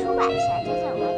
[0.00, 1.17] 出版社就是我